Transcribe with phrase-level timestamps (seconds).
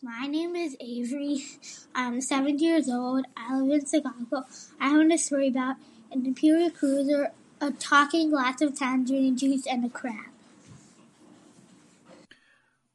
[0.00, 1.44] My name is Avery.
[1.92, 3.24] I'm seven years old.
[3.36, 4.46] I live in Chicago.
[4.80, 5.74] I have a story about
[6.12, 10.26] an Imperial cruiser, a talking glass of tangerine juice, and a crab.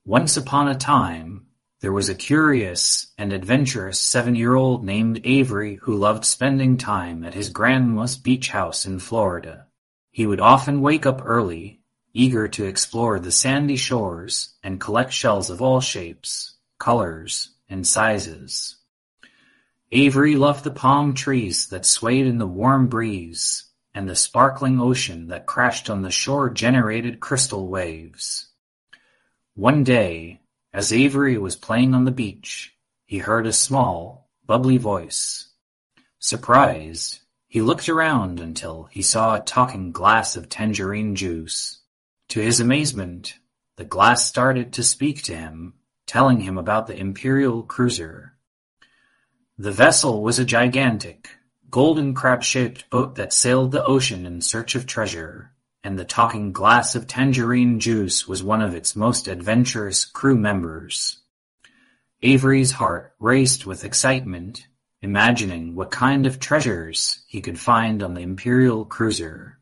[0.06, 1.46] Once upon a time,
[1.82, 7.50] there was a curious and adventurous seven-year-old named Avery who loved spending time at his
[7.50, 9.68] grandma's beach house in Florida.
[10.10, 11.82] He would often wake up early,
[12.14, 16.53] eager to explore the sandy shores and collect shells of all shapes,
[16.84, 18.76] colors, and sizes.
[19.94, 25.30] Avery loved the palm trees that swayed in the warm breeze and the sparkling ocean
[25.30, 28.50] that crashed on the shore-generated crystal waves.
[29.56, 30.42] One day,
[30.74, 32.74] as Avery was playing on the beach,
[33.06, 35.54] he heard a small, bubbly voice.
[36.20, 41.80] Surprised, he looked around until he saw a talking glass of tangerine juice.
[42.28, 43.36] To his amazement,
[43.78, 45.76] the glass started to speak to him,
[46.06, 48.34] telling him about the Imperial cruiser.
[49.58, 51.30] The vessel was a gigantic,
[51.70, 56.96] golden crab-shaped boat that sailed the ocean in search of treasure and the talking glass
[56.96, 61.20] of tangerine juice was one of its most adventurous crew members.
[62.22, 64.66] Avery's heart raced with excitement,
[65.02, 69.60] imagining what kind of treasures he could find on the Imperial cruiser.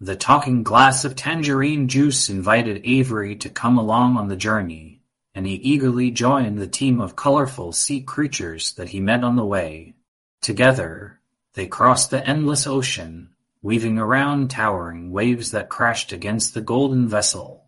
[0.00, 4.91] The talking glass of tangerine juice invited Avery to come along on the journey,
[5.34, 9.44] and he eagerly joined the team of colorful sea creatures that he met on the
[9.44, 9.94] way.
[10.40, 11.20] Together,
[11.54, 17.64] they crossed the endless ocean weaving around towering waves that crashed against the golden vessel.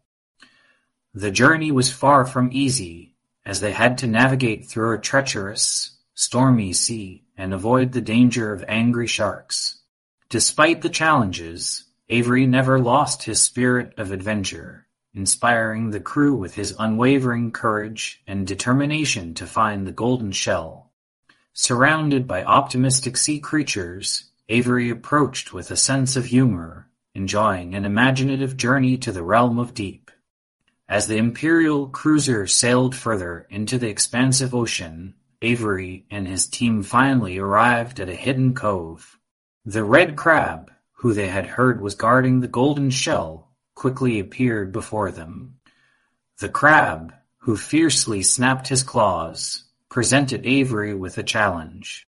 [1.15, 3.15] The journey was far from easy,
[3.47, 8.65] as they had to navigate through a treacherous, stormy sea and avoid the danger of
[8.67, 9.83] angry sharks.
[10.28, 16.75] Despite the challenges, Avery never lost his spirit of adventure, inspiring the crew with his
[16.79, 20.91] unwavering courage and determination to find the golden shell.
[21.53, 28.56] Surrounded by optimistic sea creatures, Avery approached with a sense of humor, enjoying an imaginative
[28.56, 30.11] journey to the realm of deep.
[30.88, 37.38] As the Imperial cruiser sailed further into the expansive ocean, Avery and his team finally
[37.38, 39.19] arrived at a hidden cove.
[39.65, 45.11] The red crab, who they had heard was guarding the golden shell, quickly appeared before
[45.11, 45.57] them.
[46.39, 52.09] The crab, who fiercely snapped his claws, presented Avery with a challenge.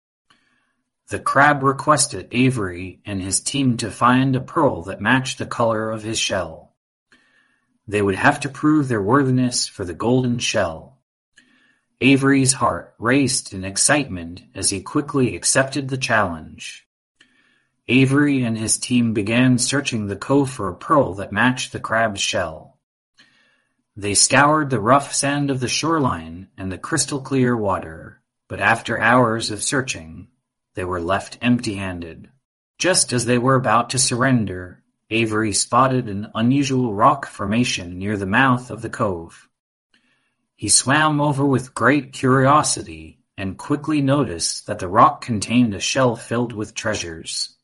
[1.09, 5.91] The crab requested Avery and his team to find a pearl that matched the color
[5.91, 6.73] of his shell.
[7.87, 10.97] They would have to prove their worthiness for the golden shell.
[12.01, 16.84] Avery's heart raced in excitement as he quickly accepted the challenge.
[17.87, 22.19] Avery and his team began searching the cove for a pearl that matched the crab's
[22.19, 22.79] shell.
[23.95, 28.99] They scoured the rough sand of the shoreline and the crystal clear water, but after
[28.99, 30.29] hours of searching,
[30.73, 32.29] they were left empty-handed.
[32.79, 38.25] Just as they were about to surrender, Avery spotted an unusual rock formation near the
[38.25, 39.47] mouth of the cove.
[40.55, 46.15] He swam over with great curiosity and quickly noticed that the rock contained a shell
[46.15, 47.55] filled with treasures.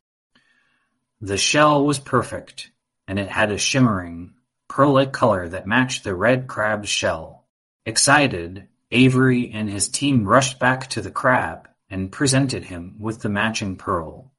[1.23, 2.71] The shell was perfect,
[3.07, 4.33] and it had a shimmering,
[4.67, 7.45] pearl-like color that matched the red crab's shell.
[7.85, 13.29] Excited, Avery and his team rushed back to the crab and presented him with the
[13.29, 14.31] matching pearl.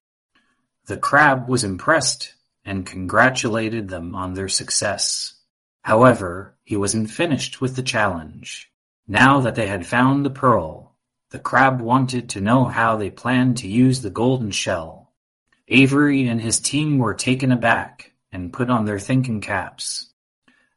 [0.87, 2.35] The crab was impressed
[2.65, 5.35] and congratulated them on their success.
[5.83, 8.73] However, he wasn't finished with the challenge.
[9.07, 10.97] Now that they had found the pearl,
[11.31, 15.02] the crab wanted to know how they planned to use the golden shell.
[15.75, 20.13] Avery and his team were taken aback and put on their thinking caps.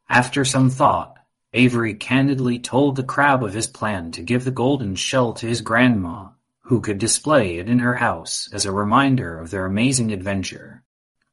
[0.07, 1.17] After some thought,
[1.51, 5.59] Avery candidly told the crab of his plan to give the golden shell to his
[5.59, 6.29] grandma
[6.61, 10.85] who could display it in her house as a reminder of their amazing adventure.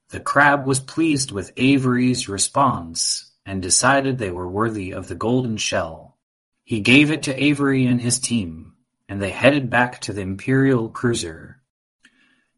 [0.09, 5.57] The crab was pleased with Avery's response and decided they were worthy of the golden
[5.57, 6.19] shell.
[6.65, 8.73] He gave it to Avery and his team,
[9.09, 11.62] and they headed back to the Imperial cruiser.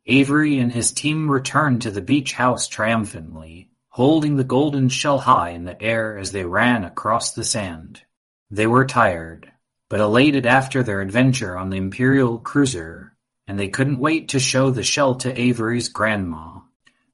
[0.07, 5.51] Avery and his team returned to the beach house triumphantly, holding the golden shell high
[5.51, 8.03] in the air as they ran across the sand.
[8.51, 9.51] They were tired,
[9.89, 13.17] but elated after their adventure on the Imperial cruiser,
[13.47, 16.61] and they couldn't wait to show the shell to Avery's grandma.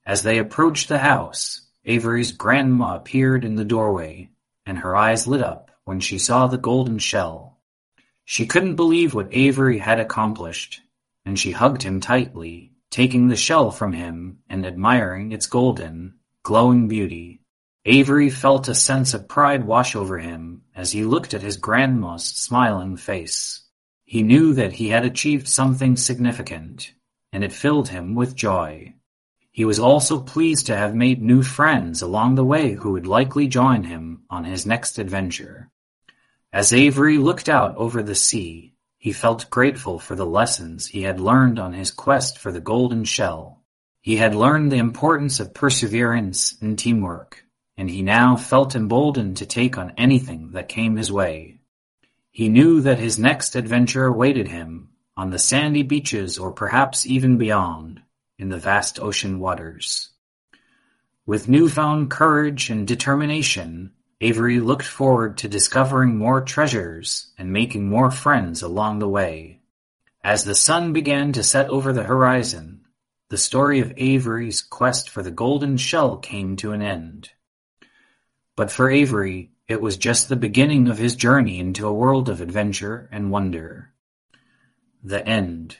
[0.04, 4.30] As they approached the house, Avery's grandma appeared in the doorway,
[4.66, 7.58] and her eyes lit up when she saw the golden shell.
[8.24, 10.80] She couldn't believe what Avery had accomplished,
[11.24, 16.88] and she hugged him tightly, taking the shell from him and admiring its golden, glowing
[16.88, 17.40] beauty.
[17.84, 22.24] Avery felt a sense of pride wash over him as he looked at his grandma's
[22.24, 23.62] smiling face.
[24.04, 26.92] He knew that he had achieved something significant,
[27.32, 28.94] and it filled him with joy.
[29.52, 33.46] He was also pleased to have made new friends along the way who would likely
[33.46, 35.70] join him on his next adventure.
[36.52, 41.18] As Avery looked out over the sea, he felt grateful for the lessons he had
[41.18, 43.62] learned on his quest for the golden shell.
[44.02, 47.42] He had learned the importance of perseverance and teamwork,
[47.78, 51.60] and he now felt emboldened to take on anything that came his way.
[52.30, 57.38] He knew that his next adventure awaited him on the sandy beaches or perhaps even
[57.38, 58.02] beyond
[58.38, 60.10] in the vast ocean waters.
[61.24, 68.10] With newfound courage and determination, Avery looked forward to discovering more treasures and making more
[68.10, 69.60] friends along the way.
[70.22, 72.82] As the sun began to set over the horizon,
[73.30, 77.30] the story of Avery's quest for the golden shell came to an end.
[78.56, 82.42] But for Avery, it was just the beginning of his journey into a world of
[82.42, 83.94] adventure and wonder.
[85.02, 85.78] The End